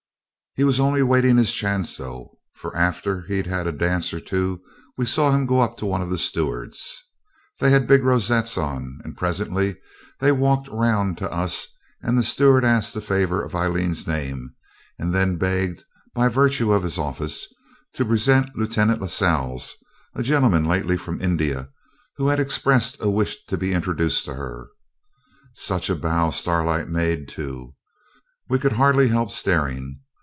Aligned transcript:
He 0.53 0.65
was 0.65 0.81
only 0.81 1.01
waiting 1.01 1.37
his 1.37 1.53
chance, 1.53 1.95
though, 1.95 2.37
for 2.51 2.75
after 2.75 3.21
he'd 3.21 3.47
had 3.47 3.67
a 3.67 3.71
dance 3.71 4.13
or 4.13 4.19
two 4.19 4.59
we 4.97 5.05
saw 5.05 5.31
him 5.31 5.45
go 5.45 5.61
up 5.61 5.77
to 5.77 5.85
one 5.85 6.01
of 6.01 6.09
the 6.09 6.17
stewards. 6.17 7.05
They 7.61 7.71
had 7.71 7.87
big 7.87 8.03
rosettes 8.03 8.57
on, 8.57 8.99
and 9.05 9.15
presently 9.15 9.77
they 10.19 10.33
walked 10.33 10.67
round 10.67 11.17
to 11.19 11.31
us, 11.31 11.67
and 12.01 12.17
the 12.17 12.21
steward 12.23 12.65
asked 12.65 12.93
the 12.93 12.99
favour 12.99 13.41
of 13.41 13.55
Aileen's 13.55 14.05
name, 14.05 14.53
and 14.99 15.15
then 15.15 15.37
begged, 15.37 15.85
by 16.13 16.27
virtue 16.27 16.73
of 16.73 16.83
his 16.83 16.97
office, 16.97 17.47
to 17.93 18.03
present 18.03 18.53
Lieutenant 18.53 18.99
Lascelles, 18.99 19.77
a 20.15 20.21
gentleman 20.21 20.65
lately 20.65 20.97
from 20.97 21.21
India, 21.21 21.69
who 22.17 22.27
had 22.27 22.41
expressed 22.41 22.97
a 22.99 23.09
wish 23.09 23.45
to 23.45 23.57
be 23.57 23.71
introduced 23.71 24.25
to 24.25 24.33
her. 24.33 24.67
Such 25.53 25.89
a 25.89 25.95
bow 25.95 26.29
Starlight 26.29 26.89
made, 26.89 27.29
too. 27.29 27.73
We 28.49 28.59
could 28.59 28.73
hardly 28.73 29.07
help 29.07 29.31
staring. 29.31 30.01